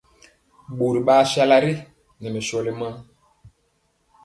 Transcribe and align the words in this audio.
Ɓori 0.77 0.99
ɓaa 1.07 1.23
sala 1.31 1.57
re 1.63 1.71
nɛ 2.19 2.27
mɛ 2.33 2.39
sɔli 2.47 2.71
maŋ. 2.79 2.93